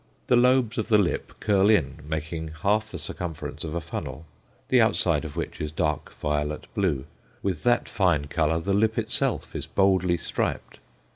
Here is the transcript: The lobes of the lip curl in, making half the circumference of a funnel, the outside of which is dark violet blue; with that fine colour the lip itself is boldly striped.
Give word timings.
The 0.25 0.35
lobes 0.35 0.79
of 0.79 0.87
the 0.87 0.97
lip 0.97 1.31
curl 1.39 1.69
in, 1.69 1.99
making 2.09 2.47
half 2.63 2.87
the 2.89 2.97
circumference 2.97 3.63
of 3.63 3.75
a 3.75 3.79
funnel, 3.81 4.25
the 4.69 4.81
outside 4.81 5.25
of 5.25 5.35
which 5.35 5.61
is 5.61 5.71
dark 5.71 6.11
violet 6.15 6.65
blue; 6.73 7.05
with 7.43 7.61
that 7.65 7.87
fine 7.87 8.25
colour 8.25 8.57
the 8.57 8.73
lip 8.73 8.97
itself 8.97 9.55
is 9.55 9.67
boldly 9.67 10.17
striped. 10.17 10.79